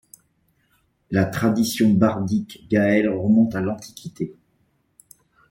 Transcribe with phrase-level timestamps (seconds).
[1.11, 4.35] La tradition bardique gaëlle remonte à l'antiquité.